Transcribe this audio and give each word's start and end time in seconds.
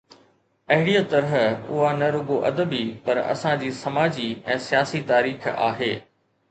اهڙيءَ 0.75 1.03
طرح 1.11 1.35
اها 1.41 1.91
نه 1.99 2.07
رڳو 2.15 2.37
ادبي، 2.51 2.81
پر 3.05 3.23
اسان 3.35 3.55
جي 3.65 3.71
سماجي 3.83 4.27
۽ 4.59 4.61
سياسي 4.71 5.05
تاريخ 5.15 5.51
آهي. 5.71 5.95